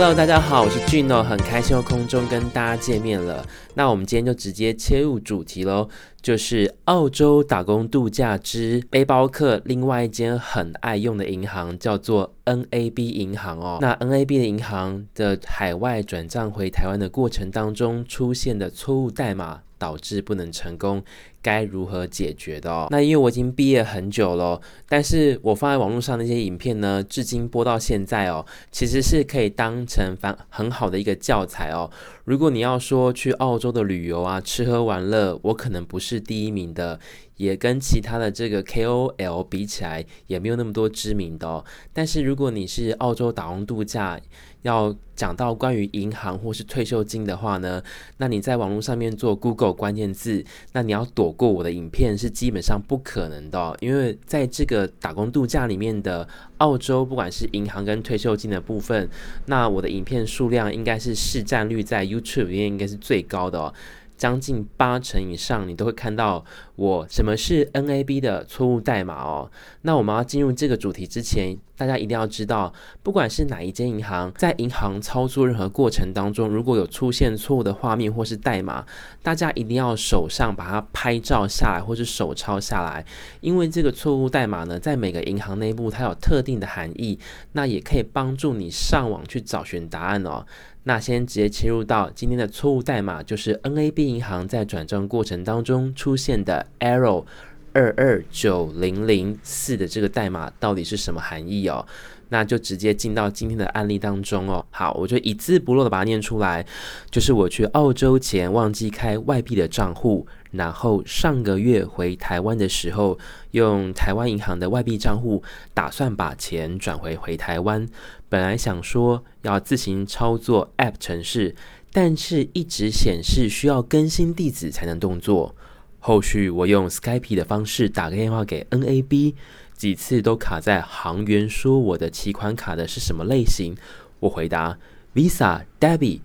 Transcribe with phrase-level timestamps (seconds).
[0.00, 3.44] Hello，大家好，我是俊哦很开心又空中跟大家见面了。
[3.74, 5.88] 那我们今天就直接切入主题喽，
[6.20, 9.60] 就是澳洲打工度假之背包客。
[9.64, 13.78] 另外一间很爱用的银行叫做 NAB 银行哦。
[13.80, 21.02] 那 NAB 的银行的海外转账回台湾的过程当中出现的错误代码，导致不能成功，
[21.40, 22.88] 该如何解决的哦？
[22.90, 31.88] 那因为我已经毕业很久了，但是我放在网络上那些影片呢，至今播到现在哦，其实是可以当成反很好的一个教材哦。
[32.28, 37.00] 如果你要说去澳洲的旅游啊，吃喝玩乐，我可能不是第一名的，
[37.38, 41.64] 也跟其他的这个 KOL 比起来，也没有那么多知名的哦。
[41.94, 44.20] 但是如果你是澳洲打工度假，
[44.62, 47.80] 要讲到关于银行或是退休金的话呢，
[48.16, 59.08] 那你在网络上面做 Google 关键字，那你要躲过我的影片是基本上不可能的，因为在这个打工度假里面的澳洲，不管是银行跟退休金的部分，
[59.46, 63.72] 那我的影片数量应该是市占率在 YouTube 里面应该是最高的哦。
[64.18, 69.50] 将近八成以上，你都会看到我什么是 NAB 的错误代码哦。
[69.82, 78.84] 那我们要进入这个主题之前，大家一定要知道，不管是哪一间银行，在银行操作任何过程当中，如果有出现错误的画面或是代码，
[79.22, 83.06] 大家一定要手上把它拍照下来，或是手抄下来，
[83.40, 87.16] 因为这个错误代码呢，在每个银行内部它有特定的含义，
[87.52, 90.44] 那也可以帮助你上网去找寻答案哦。
[90.88, 97.26] 那先直接切入到今天的错误代码，就是 NAB 银行在转账过程当中出现的 error
[97.74, 101.86] 二二九零零四的这个代码到底是什么含义哦？
[102.30, 104.64] 那就直接进到今天的案例当中哦。
[104.70, 106.64] 好，我就一字不漏的把它念出来，
[107.10, 110.26] 就是我去澳洲前忘记开外币的账户。
[110.50, 113.18] 然后上个月回台湾的时候，
[113.50, 115.42] 用台湾银行的外币账户
[115.74, 117.86] 打算把钱转回回台湾。
[118.30, 121.54] 本来想说要自行操作 App 程式，
[121.92, 125.54] 但是一直显示需要更新地址才能动作。
[125.98, 129.34] 后续我用 Skype 的方式打个电话给 NAB，
[129.74, 133.76] 几次都卡在行员说我的提款卡的是什么类型，
[134.20, 134.78] 我回答
[135.14, 136.20] Visa、Debit。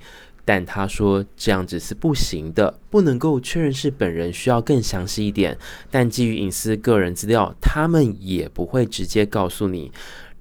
[0.45, 5.57] 但他说这样子是不行的，不能够确认是本人，需要更详细一点。
[5.89, 9.89] 但基于隐私个人资料，他们也不会直接告诉你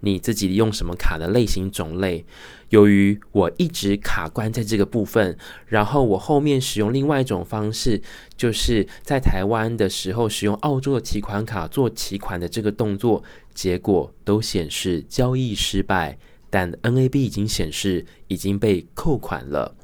[0.03, 2.25] 你自己用什么卡的类型种类。
[2.69, 5.37] 由于我一直卡关在这个部分，
[5.67, 8.01] 然后我后面使用另外一种方式，
[8.37, 13.23] 就是在台湾的时候使用澳洲的提款卡做提款的这个动作，
[13.55, 16.19] 结果都显示交易失败。
[16.49, 19.75] 但 NAB 已经显示已经被扣款了。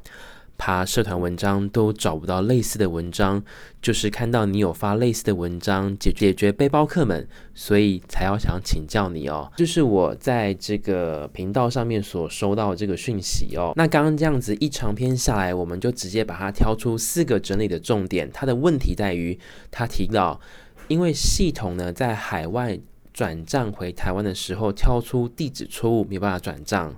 [0.59, 3.43] 爬社团文章都找不到类似的文章，
[3.81, 9.51] 就是看到你有发类似的文章解解决背包客们，所以才要想请教你哦。
[9.57, 13.73] 就是我在这个频道上面所收到这个讯息哦。
[13.77, 18.29] 那刚刚这样子一长篇下来，我们就直接把它挑出四个整理的重点。
[18.31, 19.39] 它的问题在于，
[19.71, 20.39] 他提到
[20.89, 22.79] 因为系统呢在海外。
[23.15, 26.95] 转账回台湾的时候，挑出地址错误，没有办法转账。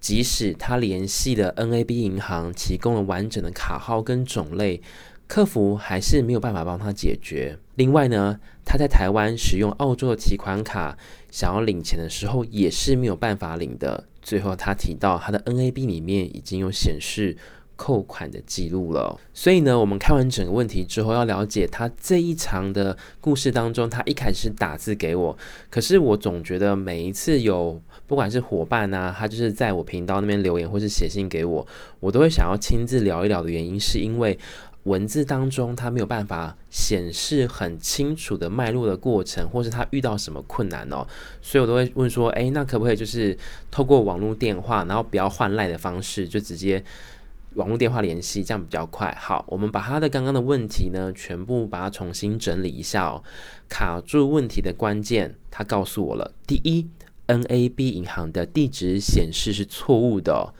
[0.00, 4.80] 即使他联系了 NAB 银行，提供了完整的卡号跟种类，
[5.26, 7.58] 客服还是没有办法帮他解决。
[7.74, 10.96] 另外呢，他在台湾使用澳洲的提款卡，
[11.30, 14.04] 想要领钱的时候，也是没有办法领的。
[14.22, 17.36] 最后他提到，他的 NAB 里面已经有显示。
[17.78, 25.38] 扣款的记录了，所以呢，我们看完整个问题之后，要了解他这一长的故事当中，他一开始打字给我，
[25.70, 31.64] 可是我总觉得每一次有不管是伙伴啊，他就是在我频道那边留言或是写信给我，
[32.00, 34.36] 我都会想要亲自聊一聊的原因，是因为
[34.82, 41.06] 文字当中他没有办法显示很清楚的脉络的过程，或是他遇到什么困难哦，
[41.40, 43.38] 所以我都会问说，诶，那可不可以就是
[43.70, 46.82] 透过网络电话，然后不要换赖的方式，就直接。
[47.54, 49.12] 网络电话联系，这样比较快。
[49.18, 53.22] 好，我们把他的刚刚的问题呢，全部把它重新整理一下哦。
[53.68, 56.32] 卡住问题的关键，他告诉我了。
[56.46, 56.86] 第一
[57.26, 60.54] ，NAB 银行的地址显示是错误的。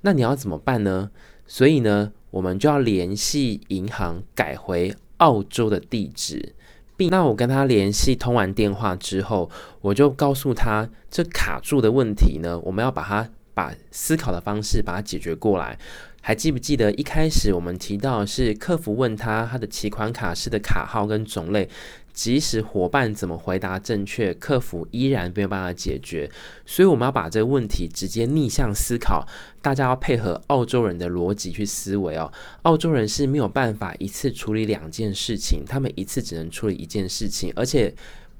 [0.00, 1.10] 那你要怎么办呢？
[1.46, 6.54] 所以呢，我们就要联系银行改回澳洲的地址，
[6.96, 9.50] 并那我跟他联系通完电话之后，
[9.82, 13.28] 我就告诉他这卡住的问题呢，我们要把它。
[13.54, 15.78] 把思考的方式把它解决过来，
[16.20, 21.68] 还记不记得一开始我们提到是客服问他他的提款卡式的卡号跟种类，
[22.12, 26.30] 即使伙伴怎么回答正确，客服依然没有办法解决，
[26.64, 29.26] 所以我们要把这个问题直接逆向思考，
[29.60, 32.32] 大家要配合澳洲人的逻辑去思维哦。
[32.62, 37.94] 澳洲人是没有办法一次处理两件事情，他们一次只能处理一件事情，而且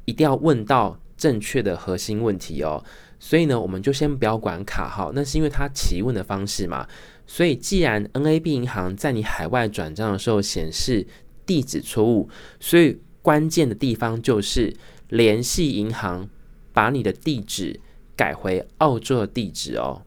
[0.05, 0.99] 一定要问到。
[1.15, 2.83] 正确的核心问题哦。
[3.25, 6.85] 所以呢，我们就先不要管卡号，那是因为它提问的方式嘛。
[7.25, 11.07] 所以既然 NAB 银行在你海外转账的时候显示
[11.47, 12.29] 地址错误，
[12.59, 14.75] 所以关键的地方就是
[15.09, 16.29] 联系银行，
[16.73, 17.79] 把你的地址
[18.17, 20.03] 改回澳洲的地址哦，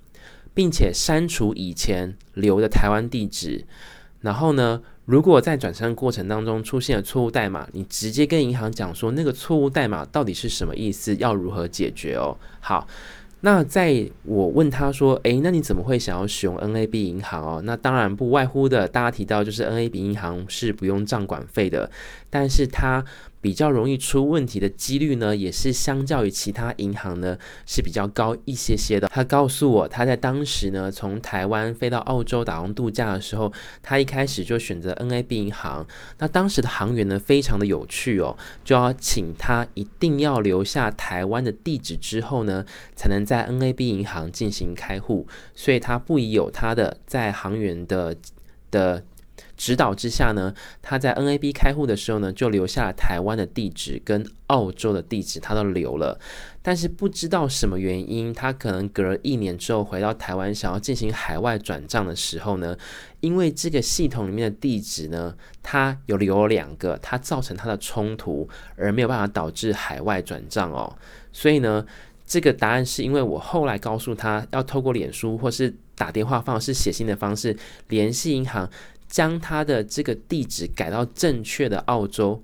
[0.54, 3.66] 并且删除以前留的台湾地址。
[4.20, 12.36] 然后呢，如果在转账过程当中出现了错误代码，你直接跟银行讲说那个错误代码到底是什么意思，要如何解决哦。
[12.60, 12.88] 好，
[13.42, 17.62] 那在我问他说，诶，那你怎么会想要使用 NAB 银行哦？
[17.64, 21.92] 那当然不外乎的，大家提到就是 NAB 银行是不用账管费的，
[22.36, 23.06] 但是它。
[23.46, 27.38] 比较容易出问题的几率呢，也是相较于其他银行呢
[27.68, 29.08] 是比较高一些些的。
[29.10, 33.54] 他告诉我，他在当时呢从台湾飞到澳洲打工度假的时候，
[33.84, 35.86] 他一开始就选择 NAB 银行。
[36.18, 42.66] 那当时的行员呢非常的有趣哦，就要请他一定要留下台湾的地址之后呢，
[42.96, 45.28] 才能在 NAB 银行进行开户。
[45.54, 48.16] 所以他不疑有他的在行员的
[48.72, 49.04] 的。
[49.58, 56.20] 指导之下呢，他在 NAB 开户的时候呢，就留下了台湾的地址跟澳洲的地址，他都留了。
[56.62, 62.76] 但是不知道什么原因，他可能隔了一年之后回到台湾，想要进行海外转账的时候呢，
[63.20, 70.92] 因为这个系统里面的地址呢，他有留了两个，它造成他的冲突，而没有办法导致海外转账哦。
[71.32, 71.86] 所以呢，
[72.26, 77.56] 这个答案是因为我后来告诉他，要透过脸书或是打电话方式、写信的方式
[77.90, 78.68] 联系银行。
[79.08, 82.42] 将他的这个地址改到正确的澳洲，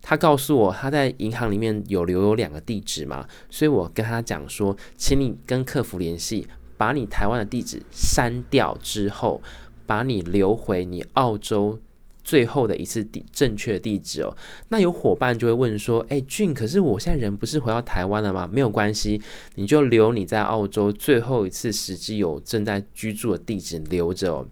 [0.00, 9.42] 他告诉我他在银行里面有留有两个地址嘛，所以我跟他讲说，请你跟客服联系，把你台湾的地址删掉之后，
[9.86, 11.78] 把你留回你澳洲
[12.22, 14.36] 最后的一次地正确地址哦。
[14.68, 18.48] 那有伙伴就会问说，哎，俊，可是我现在人不是回到台湾了吗？
[18.50, 19.20] 没有关系，
[19.56, 24.46] 你就留你在澳洲最后一次实际有正在居住的地址留着哦。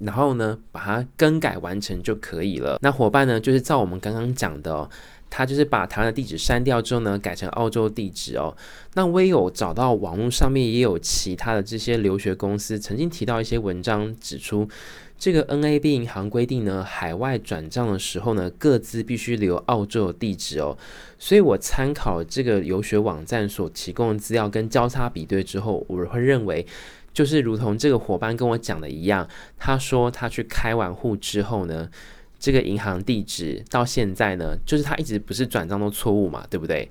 [0.00, 2.78] 然后呢，把它更改完成就可以了。
[2.80, 4.88] 那伙伴呢，就是照我们刚刚讲的，
[5.28, 8.56] 他就是把台湾的地址删掉之后呢，改成澳洲地址哦。
[8.94, 14.68] 那我也有找到网络上面也有其他的这些留学公司曾经提到一些文章，指出
[15.18, 20.78] 这个 NAB 银行规定呢，海外转账的时候呢，各自必须留澳洲的地址哦。
[21.18, 26.64] 所以我参考这个游学网站所提供的资料跟交叉比对之后，我会认为。
[27.18, 31.90] 就是如同这个伙伴跟我讲的一样，他说他去开完户之后呢，
[32.38, 36.88] 这个银行地址到现在呢，就是他一直不是转账都错误嘛，对不对？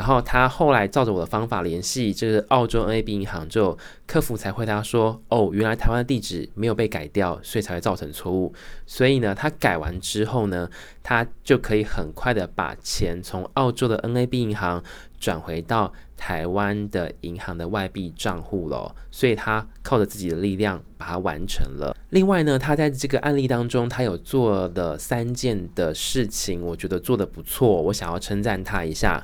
[0.00, 3.76] 然后他后来照着我的方法联系这个澳洲 NAB 银行之后，
[4.06, 8.50] 客服才回答说，哦，原来台湾的地址没有被改掉，所以才会造成错误。
[8.86, 10.70] 所以呢，他改完之后呢，
[11.02, 14.82] 他就可以很快的把钱从澳洲的 NAB 银行
[15.18, 21.94] 转回到台湾的银行的外币账户了，所以他靠着自己的力量把它完成了。
[22.08, 29.22] 另外呢，他在这个案例当中，他有做的三件的事情，我觉得做得不错，我想要称赞他一下。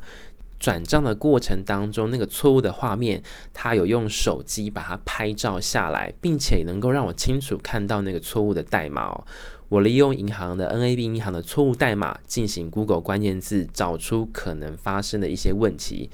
[0.58, 3.23] 转账的过程当中，那个错误的画面，
[3.53, 9.25] 他有用手机把它拍照下来，并且能够让我清楚看到那个错误的代码哦。
[9.69, 16.11] 我利用银行的 NAB 银行的错误代码进行 Google 关键字，找出可能发生的一些问题。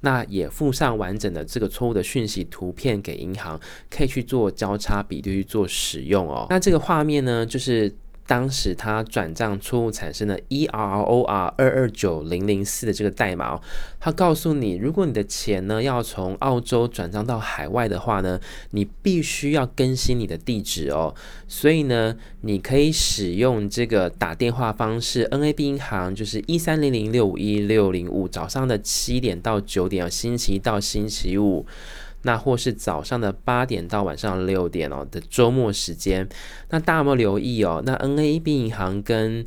[0.00, 6.46] 那也附上完整的这个错误的讯息图片给银行，可以去做交叉比对去做使用哦。
[6.50, 7.94] 那这个画面呢，就是。
[8.26, 13.60] 当时他转账错误产生了 E R O R 二二九零零四的这个代码，
[14.00, 18.40] 他告诉你，如果你的钱呢要从澳洲转账到海外的话呢，
[18.72, 21.14] 你必须要更新你的地址哦。
[21.46, 31.64] 所以呢，你可以使用这个打电话方式，NAB 银行就是一三零零六五一六零五，早上的七点到九点，星期一到星期五。
[32.26, 36.28] 那或是早上的八点到晚上六点哦的周末时间，
[36.70, 37.80] 那大家有没有留意哦？
[37.86, 39.44] 那 NAB 银行跟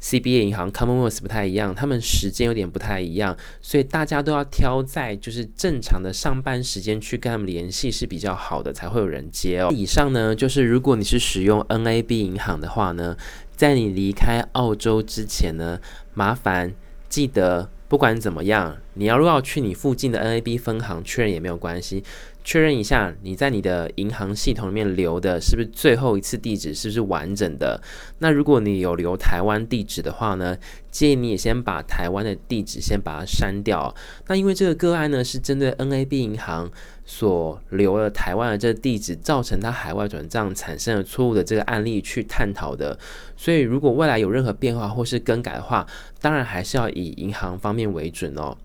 [0.00, 9.68] CBA 银行 Commonwealth 不太一样，他们时间有点不太一样，所以大家都要挑在就是正常的上班时间去跟他们联系是比较好的，才会有人接哦。
[9.70, 13.14] 以上呢，就是如果你是使用 NAB 银行的话呢，
[13.54, 15.78] 在你离开澳洲之前呢，
[16.14, 16.72] 麻烦
[17.10, 17.68] 记得。
[17.92, 22.02] 不管怎么样，你要如果要去你附近的 NAB 分行确认也没有关系，
[22.44, 27.80] 确认一下你在你的银行系统里面留的是不是最后一次地址是不是完整的。
[28.18, 30.56] 那如果你有留台湾地址的话呢，
[30.90, 33.94] 建议你也先把台湾的地址先把它删掉。
[34.26, 36.70] 那因为这个个案呢是针对 NAB 银行。
[37.04, 42.96] 所留了台湾的这个地址，造成他海外转账产生了错误的这个案例去探讨的。
[43.36, 45.84] 所以，如果未来有任何变化或是更改的话，
[46.20, 48.56] 当然还是要以银行方面为准哦。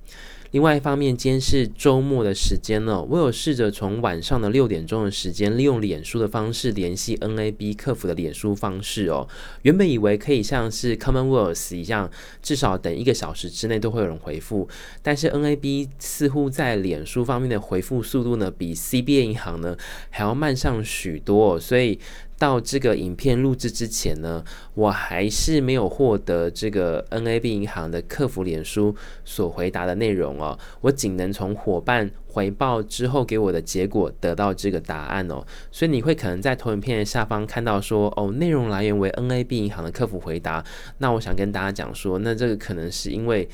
[0.52, 9.28] 另外一方面，今天是周末的时间了，我有试着从晚上的六点钟的时间，利用脸书的方式联系 NAB 客服的脸书方式哦。
[9.64, 12.10] 原本以为可以像是 Commonwealth 一样，
[12.42, 14.68] 至少等一个小时之内都会有人回复，
[15.02, 19.76] 但是 NAB 似乎在脸书方面的回复速度呢，比 CBA 银行呢
[20.10, 22.00] 还要慢上许多，所以。
[22.38, 30.58] 到这个影片录制之前呢，我还是没有获得这个 NAB 银行的客服脸书所回答的内容哦。
[30.82, 35.44] 我仅能从伙伴回报之后给我的结果得到这个答案哦。
[35.72, 40.64] 所以你会可能在投影片下方看到说，哦，内容来源为 NAB 银行的客服回答。
[41.00, 43.50] 那我想跟大家讲说，那这个可能是因为。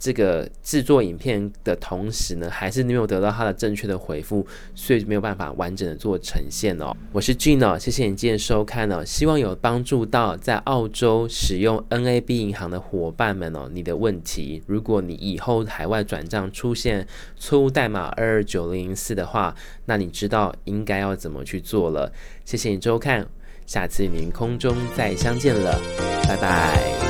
[0.00, 6.96] 这个制作影片的同时呢，还是没有得到他的正确的回复，所以没有办法完整的做呈现哦。
[7.12, 13.68] 我是 Gene，谢谢你今天收看哦，希望有帮助到在澳洲使用 NAB 银行的伙伴们哦。
[13.70, 19.54] 你的问题，如果你以后海外转账出现错误代码二二九零零四的话，
[19.84, 22.10] 那你知道应该要怎么去做了。
[22.46, 23.26] 谢谢你收看，
[23.66, 25.78] 下次与您空中再相见了，
[26.26, 27.09] 拜拜。